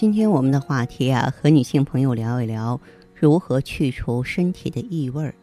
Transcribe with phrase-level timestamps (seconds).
[0.00, 2.80] 今天我们的话题啊，和女性朋友聊一聊
[3.14, 5.34] 如何去除身体的异味儿。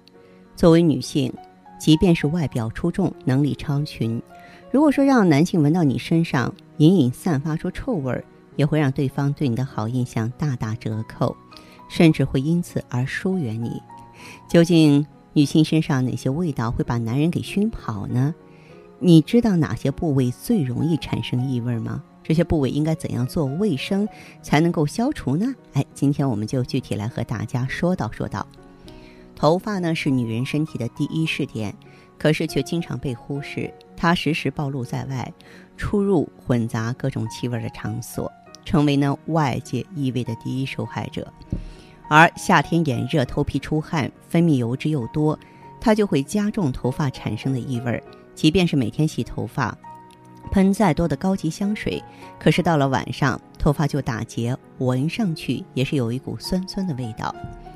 [0.56, 1.32] 作为女性，
[1.80, 4.20] 即便是外表出众、能力超群，
[4.72, 8.26] 如果说让男性闻到你身上隐隐散发出臭味儿，
[8.56, 11.38] 也会让对方对你的好印象大打折扣，
[11.88, 13.80] 甚至会因此而疏远你。
[14.50, 18.34] 究竟女性身上哪些味道会把男人给熏跑呢？
[18.98, 22.04] 你知道哪些部位最容易产生异味吗？
[22.27, 24.05] 这些部位应该怎样做卫生
[24.41, 25.46] 才能够消除呢？
[25.71, 28.46] 哎，今天我们就具体来和大家说道说道。
[29.34, 31.74] 头发呢是女人身体的第一试点，
[32.18, 33.74] 可是却经常被忽视。
[33.96, 35.34] 它时时暴露在外，
[35.77, 38.30] 出入混杂各种气味的场所，
[38.65, 41.32] 成为呢外界异味的第一受害者。
[42.09, 45.40] 而夏天炎热，头皮出汗，分泌油脂又多，
[45.80, 48.04] 它就会加重头发产生的异味。
[48.35, 49.77] 即便是每天洗头发。
[50.51, 52.03] 喷再多的高级香水，
[52.40, 57.34] 可是到了晚上，头发就打结，闻上去也是有一股酸酸的味道，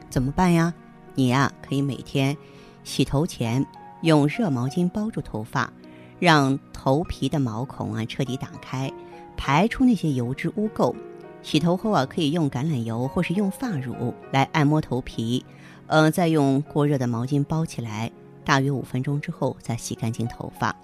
[0.09, 0.73] 怎么办呀？
[1.15, 2.35] 你呀，可以每天
[2.83, 3.65] 洗头前
[4.01, 5.71] 用热毛巾包住头发，
[6.19, 8.91] 让头皮的毛孔啊彻底打开，
[9.35, 10.95] 排出那些油脂污垢。
[11.43, 15.43] 洗头后啊，可以用橄榄油或是用发乳来按摩头皮，
[15.87, 18.11] 呃，再用过热的毛巾包起来，
[18.45, 20.75] 大约五分钟之后再洗干净头发。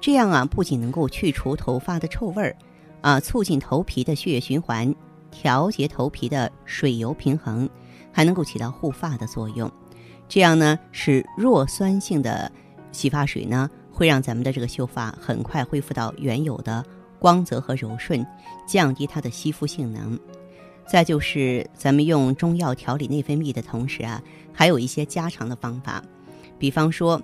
[0.00, 2.56] 这样啊，不仅能够去除头发的臭味儿，
[3.02, 4.94] 啊，促进头皮的血液循环，
[5.30, 7.68] 调节头皮的水油平衡，
[8.10, 9.70] 还能够起到护发的作用。
[10.26, 12.50] 这样呢，是弱酸性的
[12.92, 16.82] 洗发水呢，会让咱们的这个秀发很快恢复到原有的
[17.18, 18.26] 光泽和柔顺，
[18.66, 20.18] 降低它的吸附性能。
[20.88, 26.02] 再就是咱们用中药调理内分泌的同时啊，还有一些家常的方法，
[26.58, 27.20] 比方说。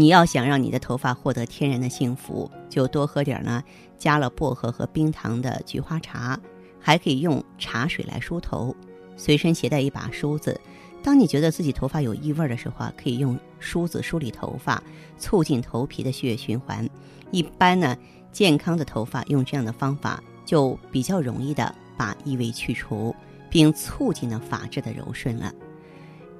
[0.00, 3.62] 你要想让你的头发获得天然的幸福，就多喝点呢，
[3.98, 6.40] 加了薄荷和冰糖的菊花茶，
[6.80, 8.74] 还可以用茶水来梳头。
[9.14, 10.58] 随身携带一把梳子，
[11.02, 14.82] 当你觉得自己头发有异味的时候啊，可以用梳子梳理头发，
[15.18, 16.88] 促进头皮的血液循环。
[17.30, 17.94] 一般呢，
[18.32, 23.14] 健康的头发用这样的方法就比较容易的把异味去除，
[23.50, 25.52] 并促进了发质的柔顺了。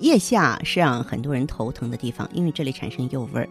[0.00, 3.48] 腋下是让很多人头疼的地方，因为这里产生幼味儿，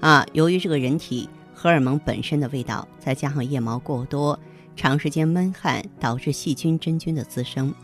[0.00, 4.38] 啊，由于这个人体荷尔蒙本身的味道，再加上腋毛过多，
[4.76, 7.74] 长时间闷汗导致细菌真菌的滋生。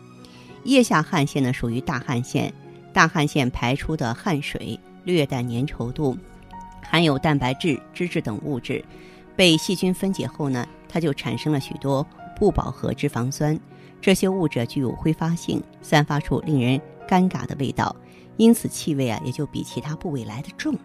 [0.63, 2.53] 腋下汗腺呢属于大汗腺，
[2.93, 6.17] 大汗腺排出的汗水略带粘稠度，
[6.81, 8.83] 含有蛋白质、脂质等物质，
[9.35, 13.59] 被细菌分解后呢，它就产生了许多不饱和脂肪酸，
[13.99, 17.93] 这些物质具有挥发性，散发出令人尴尬的味道。
[18.37, 20.75] 因此，气味啊也就比其他部位来的重。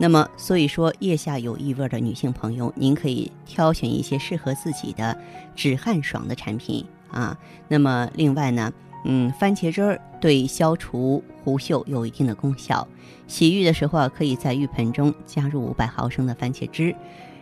[0.00, 5.18] 那么，所以说腋下有异味的女性朋友，您可以挑选一些适合自己的
[5.56, 7.36] 止汗爽的产品啊。
[7.66, 8.72] 那么，另外呢，
[9.04, 12.86] 嗯，番茄汁儿对消除狐臭有一定的功效。
[13.26, 16.94] 洗浴的时候啊，可以在浴盆中加入五百毫升的番茄汁，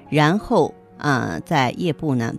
[0.08, 2.34] 然后啊，在腋部呢，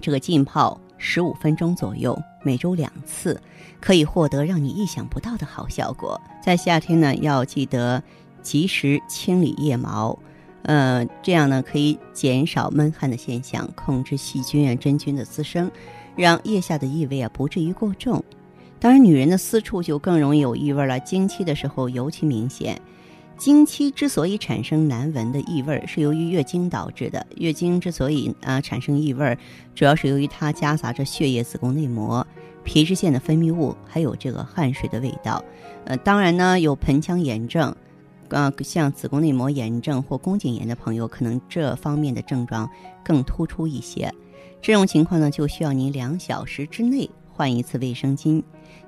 [0.00, 3.40] 这个浸泡十五分钟左右，每周两次。
[3.80, 6.20] 可以获得让你意想不到的好效果。
[6.40, 8.00] 在夏天呢，要记得
[8.40, 10.16] 及时清理腋毛，
[10.62, 15.68] 呃，这样呢可以减少闷汗的现象，控制细菌啊、真菌的滋生，
[16.14, 18.22] 让腋下的异味啊不至于过重。
[18.78, 22.80] 当然，女人的私处就更容易有异味了，经期的时候尤其明显。
[23.42, 27.26] 经期之所以产生难闻的异味，是由于月经导致的。
[27.38, 29.36] 月经之所以啊产生异味，
[29.74, 32.24] 主要是由于它夹杂着血液、子宫内膜。
[32.62, 35.44] 皮脂腺的分泌物，还有这个汗水的味道，
[35.86, 37.74] 呃，当然呢，有盆腔炎症，
[38.28, 42.70] 呃，像子宫内膜炎症或宫颈炎的朋友，可能这方面的症状
[43.02, 44.14] 更突出一些。
[44.60, 48.40] 这种情况呢，就需要您两小时之内换一次卫生巾。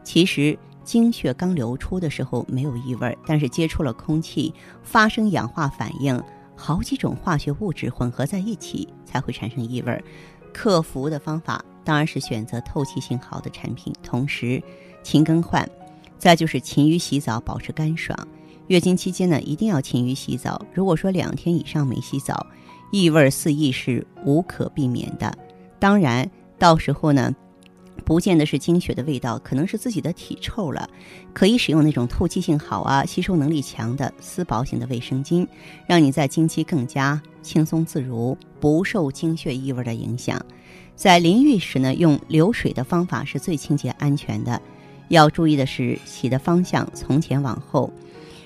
[0.04, 6.22] 其实，经血刚流出的时候没有异味，但是接触了空气，发生氧化反应，
[6.54, 10.04] 好几种化学物质混合在一起，才会产生异味。
[10.52, 11.64] 克服的方法。
[11.86, 14.62] 当然是选择透气性好的产品，同时
[15.02, 15.68] 勤更换。
[16.16, 18.18] 再就是勤于洗澡，保持干爽。
[18.68, 20.64] 月经期间呢，一定要勤于洗澡。
[20.72, 22.46] 如果说两天以上没洗澡，
[22.90, 25.36] 异味四溢是无可避免的。
[25.78, 26.26] 当然，
[26.58, 27.30] 到时候呢，
[28.04, 30.88] 不见得是经血的味道，可能是自己的体臭了。
[31.32, 35.46] 可以使用那种透气性好啊、吸收能力强的丝薄型的卫生巾，
[35.86, 40.44] 让你在经期更加轻松自如，不受经血异味的影响。
[40.94, 44.60] 在淋浴时呢，用流水的方法是最清洁安全的。
[45.08, 47.92] 要注意的是，洗的方向从前往后。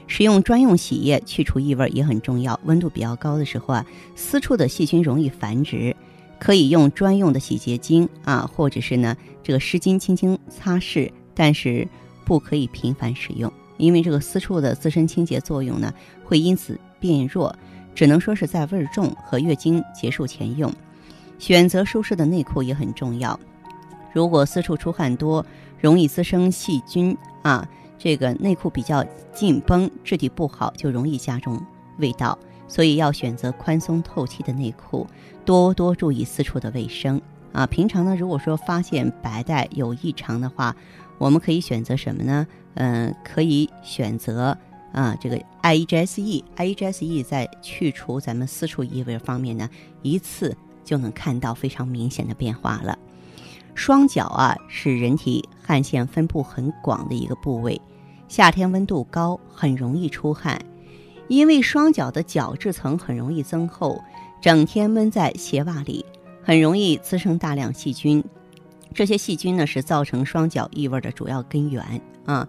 [0.06, 2.58] 使用专用洗液去除异味也很重要。
[2.64, 5.94] 温度比较高的时候啊，私处的细菌容易繁殖。
[6.38, 11.86] 可以用专用的洗洁精啊，或者是呢这个湿巾轻轻擦拭，但是
[12.24, 15.92] 不可以频繁使用，因为这个私处的自身清洁作用呢
[16.24, 17.54] 会因此变弱，
[17.94, 20.72] 只能说是在味重和月经结束前用。
[21.38, 23.38] 选择舒适的内裤也很重要。
[24.12, 25.44] 如果私处出汗多，
[25.80, 31.60] 容易滋生细菌啊，这个内裤比较紧绷，质地不好，就容易加重
[31.98, 32.36] 味道。
[32.68, 35.06] 所以要选择宽松透气的内裤，
[35.44, 37.20] 多多注意私处的卫生
[37.52, 37.66] 啊。
[37.66, 40.76] 平常呢，如果说发现白带有异常的话，
[41.16, 42.46] 我们可以选择什么呢？
[42.74, 44.56] 嗯，可以选择
[44.92, 49.68] 啊这个 IEGSE，IEGSE 在去除咱们私处异味方面呢，
[50.02, 52.96] 一次就能看到非常明显的变化了。
[53.74, 57.80] 双脚啊是人体汗腺分布很广的一个部位，
[58.28, 60.60] 夏天温度高，很容易出汗。
[61.28, 64.02] 因为双脚的角质层很容易增厚，
[64.40, 66.04] 整天闷在鞋袜里，
[66.42, 68.24] 很容易滋生大量细菌。
[68.94, 71.84] 这些细菌呢是造成双脚异味的主要根源
[72.24, 72.48] 啊。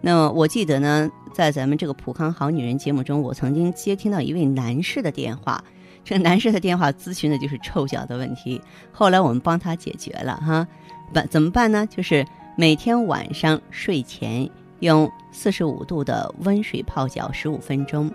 [0.00, 5.62] 那我记得呢，在咱们这个《普康好女人》节目中，我曾经接听到一位男士的电话，
[6.04, 8.60] 这个男士的电话咨询的就是臭脚的问题。
[8.92, 10.66] 后来我们帮他解决了哈，
[11.14, 11.86] 办怎么办呢？
[11.86, 12.26] 就是
[12.56, 14.50] 每天晚上睡前。
[14.80, 18.10] 用四十五度的温水泡脚十五分钟，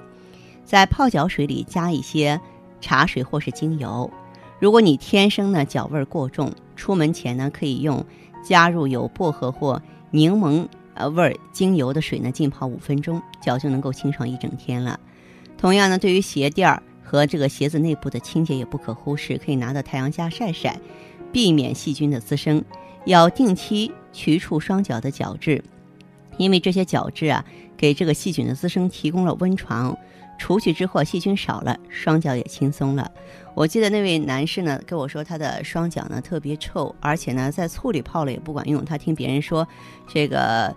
[0.64, 2.40] 在泡脚水里加一些
[2.80, 4.10] 茶水或是精油。
[4.60, 8.06] 如果你天生呢脚味儿过重，出门前呢可以用
[8.44, 9.82] 加入有薄荷或
[10.12, 15.00] 柠檬呃味儿精油的水呢浸泡五分钟，脚就能够清爽一整天了。
[15.58, 20.80] 同样呢，对于鞋垫儿和这个鞋子内部的清洁也不可忽视，可以拿到太阳下晒晒，
[21.32, 22.64] 避免细菌的滋生。
[23.06, 25.64] 要定期去除双脚的角质。
[26.38, 27.44] 因为这些角质啊，
[27.76, 29.96] 给这个细菌的滋生提供了温床，
[30.38, 33.10] 除去之后细菌少了，双脚也轻松了。
[33.54, 38.84] 我记得那位男士呢跟我说，他的双脚呢特别臭，而且呢在醋里泡了也不管用。
[38.84, 39.68] 他听别人说，
[40.08, 40.74] 这个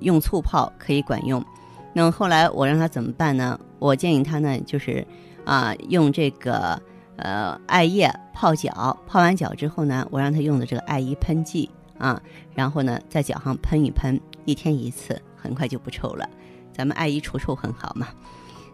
[0.00, 1.44] 用醋泡可以管用。
[1.92, 3.58] 那么后来我让他怎么办呢？
[3.78, 5.06] 我建议他呢就是
[5.44, 6.80] 啊用这个
[7.16, 11.70] 呃艾叶泡脚，泡完脚之后呢，我让他用的这个艾依喷剂。
[11.98, 12.20] 啊，
[12.54, 16.28] 然后呢，在脚上喷一喷，一天一次，很快就不臭了。
[16.72, 18.08] 咱们爱衣除臭很好嘛。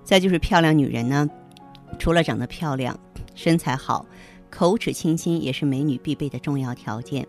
[0.02, 1.28] 再就是漂亮女人呢，
[1.98, 2.98] 除了长得漂亮，
[3.34, 4.06] 身材好，
[4.48, 7.26] 口齿清新也是美女必备的重要条件。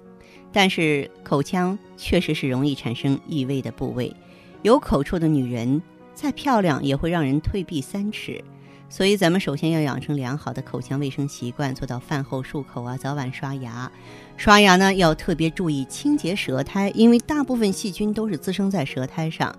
[0.54, 4.16] 但是口腔确实是容易产生异味的部位，
[4.64, 5.82] 有口臭的女人
[6.14, 8.44] 再漂亮也会让人退避三尺。
[8.92, 13.90] 所以，咱们首先要养成良好的口腔卫生习惯，做到饭后漱口啊，早晚刷牙。
[14.36, 19.56] 刷牙呢，要特别注意清洁舌苔，因为大部分细菌都是滋生在舌苔上。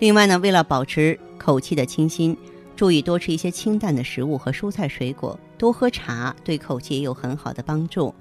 [0.00, 2.36] 另外呢，为了保持口气的清新，
[2.74, 8.12] 注意多吃一些清淡的食物和蔬菜水果，多喝茶，对口气也有很好的帮助。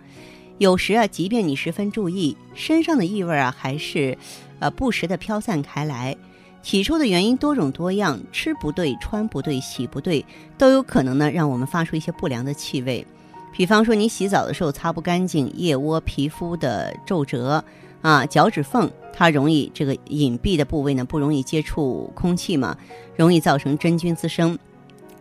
[0.60, 4.15] 有时啊，即便你十分注意，身上的异味啊，还是，
[4.60, 6.15] 呃，不时的飘散开来。
[6.62, 10.25] 起初的原因多种多样，吃不对、穿不对、洗不对，
[10.58, 13.06] 都有可能呢让我们发出一些不良的气味。
[13.51, 17.63] 比方说，你洗澡的时候擦不干净腋窝皮肤的皱褶
[18.01, 22.77] 啊，脚趾缝，它容易这个隐蔽的部位呢不容易接触空气嘛，
[23.15, 24.58] 容易造成真菌滋生。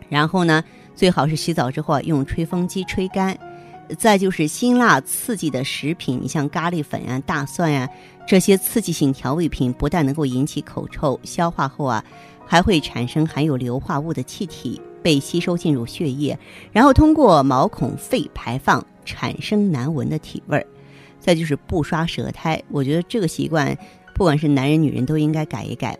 [0.09, 0.63] 然后呢，
[0.95, 3.37] 最好是洗澡之后啊用吹风机吹干。
[3.97, 7.89] 再就是辛辣刺激的食品，你像咖喱粉啊、大蒜呀
[8.27, 12.03] 这些刺激性调味品，不但能够引起口臭，消化后啊
[12.45, 16.37] 还会产生含有硫化物的气体，被吸收进入血液，
[16.71, 20.65] 然后通过毛孔肺排放，产生难闻的体味儿。
[21.19, 23.77] 再就是不刷舌苔，我觉得这个习惯，
[24.15, 25.97] 不管是男人女人都应该改一改，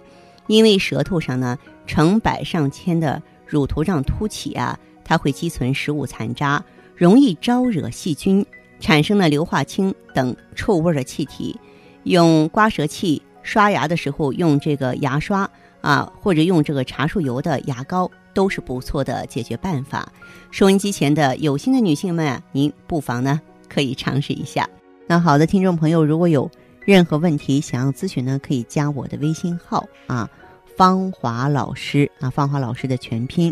[0.48, 6.63] 因为舌头上呢成百上千的乳头状凸起啊，它会积存食物残渣。
[7.01, 8.46] 容易招惹细菌，
[8.79, 11.60] 产生了硫化氢等臭味的气体。
[12.03, 15.50] 用刮舌器刷牙的时候，用这个牙刷
[15.81, 20.13] 啊，或者用这个茶树油的牙膏，都是不错的解决办法。
[20.51, 24.70] 收音机前的有心的女性们，您不妨呢可以尝试一下。
[25.08, 26.48] 那好的，听众朋友，如果有
[26.86, 30.29] 任何问题想要咨询呢，可以加我的微信号啊，
[30.77, 33.51] 芳华老师啊，芳华老师的全拼。